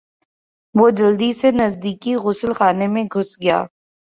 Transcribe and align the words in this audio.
وہ 0.75 0.87
جلدی 0.89 1.31
سے 1.33 1.51
نزدیکی 1.51 2.13
غسل 2.15 2.51
خانے 2.53 2.87
میں 2.87 3.03
گھس 3.13 3.29
گئی۔ 3.41 3.51